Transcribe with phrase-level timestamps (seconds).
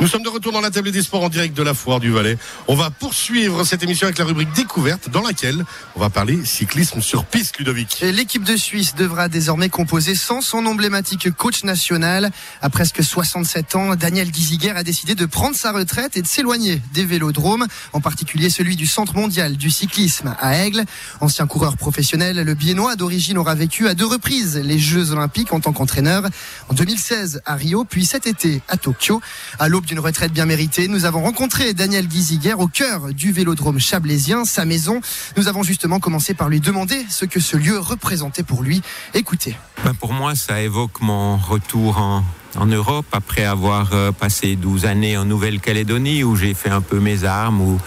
[0.00, 2.12] Nous sommes de retour dans la table des sports en direct de la foire du
[2.12, 2.38] Valais.
[2.68, 5.64] On va poursuivre cette émission avec la rubrique découverte dans laquelle
[5.96, 7.98] on va parler cyclisme sur piste, Ludovic.
[8.00, 12.30] L'équipe de Suisse devra désormais composer sans son emblématique coach national.
[12.62, 16.80] À presque 67 ans, Daniel Giziger a décidé de prendre sa retraite et de s'éloigner
[16.94, 20.84] des vélodromes, en particulier celui du Centre mondial du cyclisme à Aigle.
[21.20, 25.58] Ancien coureur professionnel, le Biennois d'origine aura vécu à deux reprises les Jeux olympiques en
[25.58, 26.22] tant qu'entraîneur.
[26.68, 29.20] En 2016 à Rio, puis cet été à Tokyo.
[29.58, 30.86] À l'aube d'une retraite bien méritée.
[30.86, 35.00] Nous avons rencontré Daniel Guiziguer au cœur du vélodrome chablaisien, sa maison.
[35.38, 38.82] Nous avons justement commencé par lui demander ce que ce lieu représentait pour lui.
[39.14, 39.56] Écoutez.
[39.84, 42.22] Ben pour moi, ça évoque mon retour en,
[42.56, 47.00] en Europe après avoir euh, passé 12 années en Nouvelle-Calédonie où j'ai fait un peu
[47.00, 47.80] mes armes, où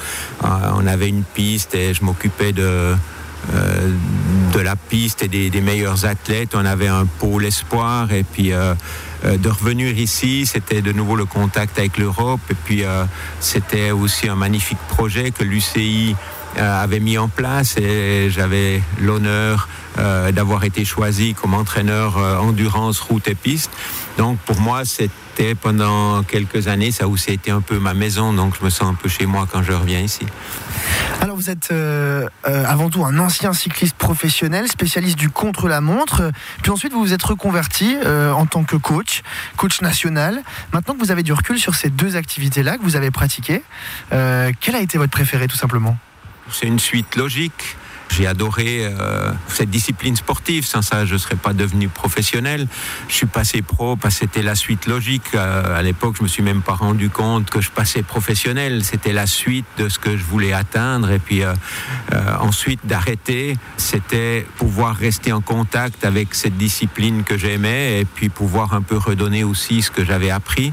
[0.43, 2.95] euh, on avait une piste et je m'occupais de,
[3.53, 3.91] euh,
[4.51, 6.55] de la piste et des, meilleurs athlètes.
[6.55, 8.73] On avait un pôle espoir et puis euh,
[9.25, 13.05] euh, de revenir ici, c'était de nouveau le contact avec l'Europe et puis euh,
[13.39, 16.15] c'était aussi un magnifique projet que l'UCI
[16.57, 23.01] avait mis en place et j'avais l'honneur euh, d'avoir été choisi comme entraîneur euh, endurance,
[23.01, 23.71] route et piste.
[24.17, 28.31] Donc pour moi, c'était pendant quelques années, ça a aussi été un peu ma maison,
[28.31, 30.25] donc je me sens un peu chez moi quand je reviens ici.
[31.19, 36.31] Alors vous êtes euh, avant tout un ancien cycliste professionnel, spécialiste du contre-la-montre,
[36.61, 39.23] puis ensuite vous vous êtes reconverti en tant que coach,
[39.57, 40.41] coach national.
[40.73, 43.61] Maintenant que vous avez du recul sur ces deux activités-là que vous avez pratiquées,
[44.09, 45.97] quelle a été votre préférée tout simplement?
[46.49, 47.77] C'est une suite logique.
[48.11, 50.65] J'ai adoré euh, cette discipline sportive.
[50.65, 52.67] Sans ça, je ne serais pas devenu professionnel.
[53.07, 55.33] Je suis passé pro parce que c'était la suite logique.
[55.33, 58.83] Euh, à l'époque, je me suis même pas rendu compte que je passais professionnel.
[58.83, 61.09] C'était la suite de ce que je voulais atteindre.
[61.11, 61.53] Et puis euh,
[62.39, 68.73] ensuite, d'arrêter, c'était pouvoir rester en contact avec cette discipline que j'aimais et puis pouvoir
[68.73, 70.71] un peu redonner aussi ce que j'avais appris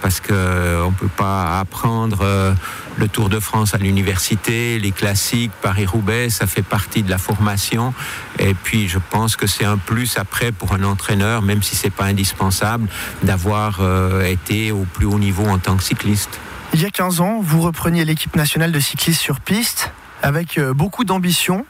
[0.00, 2.54] parce qu'on ne peut pas apprendre euh,
[2.96, 7.94] le Tour de France à l'université, les classiques, Paris-Roubaix, ça fait partie de la formation.
[8.38, 11.84] Et puis je pense que c'est un plus après pour un entraîneur, même si ce
[11.84, 12.88] n'est pas indispensable,
[13.22, 16.38] d'avoir euh, été au plus haut niveau en tant que cycliste.
[16.74, 19.90] Il y a 15 ans, vous repreniez l'équipe nationale de cyclistes sur piste
[20.22, 21.64] avec euh, beaucoup d'ambition.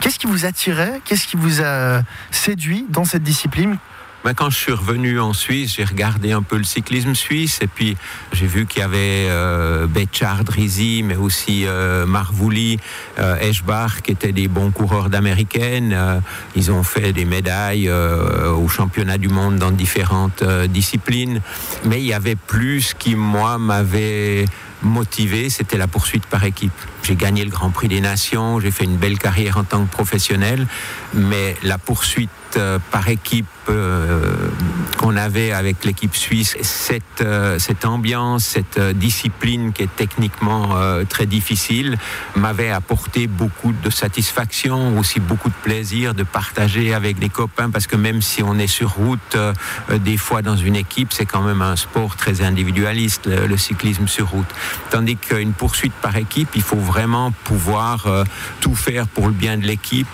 [0.00, 1.00] Qu'est-ce qui vous attirait?
[1.04, 3.78] Qu'est-ce qui vous a séduit dans cette discipline?
[4.24, 7.66] Ben, quand je suis revenu en Suisse, j'ai regardé un peu le cyclisme suisse et
[7.66, 7.96] puis
[8.32, 12.78] j'ai vu qu'il y avait euh, Betchard, Rizzi, mais aussi euh, Marvouli,
[13.18, 15.92] euh, Eschbach, qui étaient des bons coureurs d'américaine.
[15.92, 16.20] Euh,
[16.54, 21.40] ils ont fait des médailles euh, au championnat du monde dans différentes euh, disciplines.
[21.84, 24.44] Mais il y avait plus qui, moi, m'avait
[24.82, 26.72] motivé, c'était la poursuite par équipe.
[27.02, 29.90] J'ai gagné le Grand Prix des Nations, j'ai fait une belle carrière en tant que
[29.90, 30.66] professionnel,
[31.14, 34.20] mais la poursuite euh, par équipe euh,
[34.98, 40.70] qu'on avait avec l'équipe suisse, cette, euh, ambiance, cette discipline qui est techniquement
[41.08, 41.98] très difficile,
[42.36, 47.86] m'avait apporté beaucoup de satisfaction, aussi beaucoup de plaisir de partager avec des copains, parce
[47.86, 49.36] que même si on est sur route,
[49.90, 54.06] des fois dans une équipe, c'est quand même un sport très individualiste, le, le cyclisme
[54.06, 54.54] sur route.
[54.90, 58.06] Tandis qu'une poursuite par équipe, il faut vraiment pouvoir
[58.60, 60.06] tout faire pour le bien de l'équipe.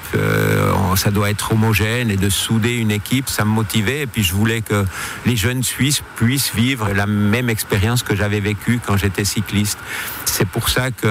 [0.97, 4.03] Ça doit être homogène et de souder une équipe, ça me motivait.
[4.03, 4.85] Et puis je voulais que
[5.27, 9.79] les jeunes Suisses puissent vivre la même expérience que j'avais vécue quand j'étais cycliste.
[10.25, 11.07] C'est pour ça que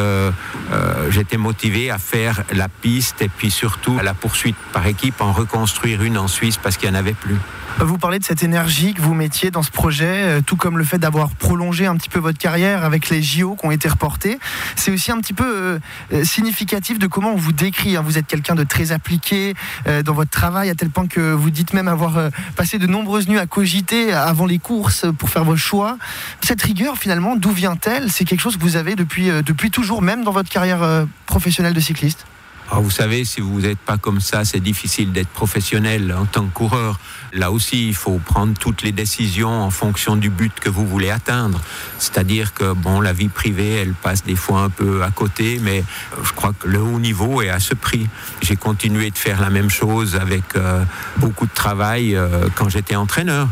[0.71, 5.31] euh, j'étais motivé à faire la piste et puis surtout la poursuite par équipe, en
[5.31, 7.37] reconstruire une en Suisse parce qu'il n'y en avait plus.
[7.79, 10.83] Vous parlez de cette énergie que vous mettiez dans ce projet, euh, tout comme le
[10.83, 14.39] fait d'avoir prolongé un petit peu votre carrière avec les JO qui ont été reportés.
[14.75, 15.79] C'est aussi un petit peu
[16.13, 17.95] euh, significatif de comment on vous décrit.
[17.95, 18.01] Hein.
[18.03, 19.53] Vous êtes quelqu'un de très appliqué
[19.87, 22.87] euh, dans votre travail, à tel point que vous dites même avoir euh, passé de
[22.87, 25.97] nombreuses nuits à cogiter avant les courses pour faire vos choix.
[26.41, 28.11] Cette rigueur, finalement, d'où vient-elle?
[28.11, 31.73] C'est quelque chose que vous avez depuis, euh, toujours, même dans votre carrière euh, professionnelle
[31.73, 32.25] de cycliste?
[32.69, 36.45] Alors vous savez, si vous n'êtes pas comme ça, c'est difficile d'être professionnel en tant
[36.45, 36.99] que coureur.
[37.31, 41.09] Là aussi, il faut prendre toutes les décisions en fonction du but que vous voulez
[41.09, 41.61] atteindre.
[41.97, 45.85] C'est-à-dire que bon, la vie privée, elle passe des fois un peu à côté, mais
[46.21, 48.09] je crois que le haut niveau est à ce prix.
[48.41, 50.83] J'ai continué de faire la même chose avec euh,
[51.17, 53.47] beaucoup de travail euh, quand j'étais entraîneur.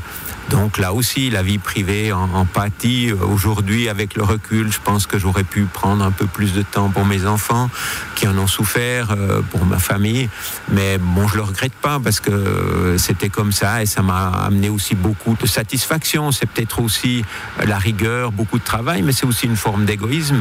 [0.49, 3.11] Donc là aussi, la vie privée en, en pâtit.
[3.11, 6.89] Aujourd'hui, avec le recul, je pense que j'aurais pu prendre un peu plus de temps
[6.89, 7.69] pour mes enfants
[8.15, 10.29] qui en ont souffert, euh, pour ma famille.
[10.71, 14.69] Mais bon, je le regrette pas parce que c'était comme ça et ça m'a amené
[14.69, 16.31] aussi beaucoup de satisfaction.
[16.31, 17.25] C'est peut-être aussi
[17.65, 20.37] la rigueur, beaucoup de travail, mais c'est aussi une forme d'égoïsme.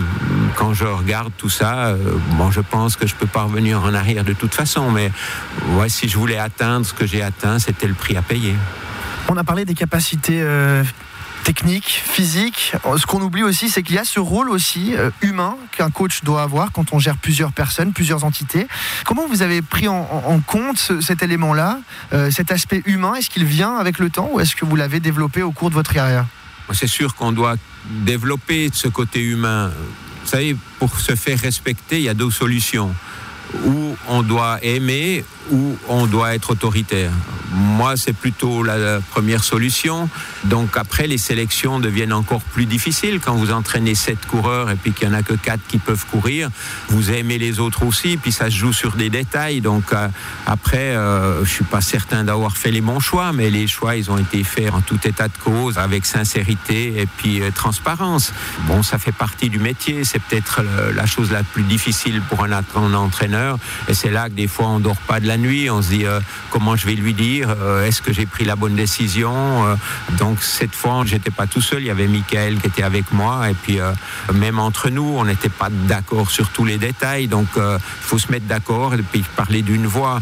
[0.57, 1.97] Quand je regarde tout ça, euh,
[2.33, 4.91] bon, je pense que je peux pas revenir en arrière de toute façon.
[4.91, 5.11] Mais
[5.77, 8.55] ouais, si je voulais atteindre ce que j'ai atteint, c'était le prix à payer.
[9.29, 10.85] On a parlé des capacités euh,
[11.45, 12.73] technique, physique.
[12.97, 16.23] Ce qu'on oublie aussi, c'est qu'il y a ce rôle aussi euh, humain qu'un coach
[16.25, 18.67] doit avoir quand on gère plusieurs personnes, plusieurs entités.
[19.05, 21.79] Comment vous avez pris en, compte cet élément-là,
[22.13, 23.15] euh, cet aspect humain?
[23.15, 25.75] Est-ce qu'il vient avec le temps ou est-ce que vous l'avez développé au cours de
[25.75, 26.27] votre carrière?
[26.73, 27.57] C'est sûr qu'on doit
[28.05, 29.71] développer ce côté humain.
[30.23, 32.95] Vous savez, pour se faire respecter, il y a deux solutions.
[33.65, 37.13] Où on doit aimer ou on doit être autoritaire.
[37.55, 40.09] Moi, c'est plutôt la première solution.
[40.45, 44.93] Donc après, les sélections deviennent encore plus difficiles quand vous entraînez sept coureurs et puis
[44.93, 46.51] qu'il n'y en a que quatre qui peuvent courir.
[46.89, 49.61] Vous aimez les autres aussi, puis ça se joue sur des détails.
[49.61, 50.09] Donc euh,
[50.47, 54.11] après, euh, je suis pas certain d'avoir fait les bons choix, mais les choix, ils
[54.11, 58.33] ont été faits en tout état de cause, avec sincérité et puis euh, transparence.
[58.67, 60.05] Bon, ça fait partie du métier.
[60.05, 60.63] C'est peut-être
[60.95, 63.59] la chose la plus difficile pour un, un entraîneur.
[63.89, 65.71] Et c'est là que des fois, on dort pas de la nuit.
[65.71, 66.05] On se dit
[66.51, 67.44] comment je vais lui dire?
[67.49, 69.67] Euh, est-ce que j'ai pris la bonne décision.
[69.67, 69.77] Euh,
[70.19, 73.51] donc cette fois, j'étais pas tout seul, il y avait Michael qui était avec moi
[73.51, 73.93] et puis euh,
[74.33, 77.29] même entre nous, on n'était pas d'accord sur tous les détails.
[77.29, 80.21] Donc il faut se mettre d'accord et puis parler d'une voix.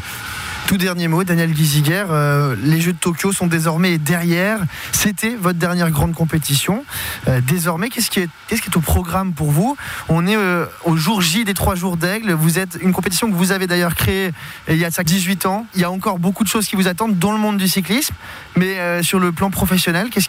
[0.73, 4.59] Tout dernier mot, Daniel Giesiger, euh, les Jeux de Tokyo sont désormais derrière.
[4.93, 6.87] C'était votre dernière grande compétition.
[7.29, 9.77] Euh, désormais, qu'est-ce qui, est, qui est au programme pour vous
[10.09, 12.33] On est euh, au jour J des trois jours d'aigle.
[12.33, 14.31] Vous êtes une compétition que vous avez d'ailleurs créée
[14.67, 15.67] il y a 18 ans.
[15.75, 18.15] Il y a encore beaucoup de choses qui vous attendent dans le monde du cyclisme.
[18.57, 20.27] Mais sur le plan professionnel, qu'est-ce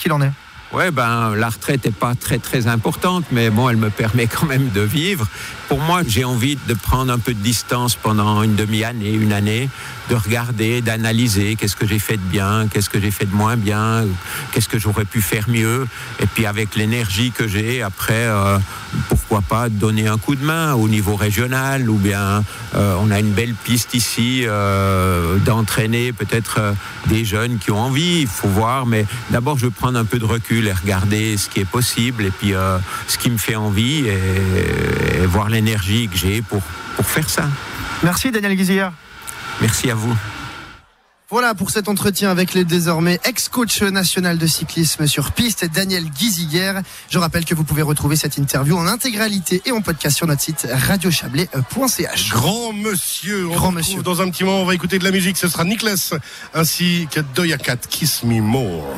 [0.00, 0.32] qu'il en est?
[0.72, 4.46] Ouais, ben la retraite n'est pas très très importante, mais bon, elle me permet quand
[4.46, 5.28] même de vivre.
[5.68, 9.68] Pour moi, j'ai envie de prendre un peu de distance pendant une demi-année, une année,
[10.10, 13.56] de regarder, d'analyser qu'est-ce que j'ai fait de bien, qu'est-ce que j'ai fait de moins
[13.56, 14.04] bien,
[14.52, 15.86] qu'est-ce que j'aurais pu faire mieux.
[16.20, 18.58] Et puis avec l'énergie que j'ai, après, euh,
[19.34, 22.44] pourquoi pas donner un coup de main au niveau régional ou bien
[22.76, 26.60] euh, on a une belle piste ici euh, d'entraîner peut-être
[27.06, 28.86] des jeunes qui ont envie, il faut voir.
[28.86, 32.24] Mais d'abord, je veux prendre un peu de recul et regarder ce qui est possible
[32.24, 32.52] et puis
[33.08, 36.62] ce qui me fait envie et, voir l'énergie que j'ai pour,
[36.94, 37.48] pour faire ça.
[38.04, 38.86] Merci Daniel Guizier.
[39.60, 40.14] Merci à vous.
[41.34, 46.74] Voilà pour cet entretien avec le désormais ex-coach national de cyclisme sur piste, Daniel Guiziguer.
[47.10, 50.42] Je rappelle que vous pouvez retrouver cette interview en intégralité et en podcast sur notre
[50.42, 52.28] site radiochablais.ch.
[52.30, 54.00] Grand monsieur, Grand monsieur.
[54.04, 55.36] Dans un petit moment, on va écouter de la musique.
[55.36, 56.14] Ce sera Nicolas
[56.54, 58.94] ainsi que Doya Cat, Kiss Me More.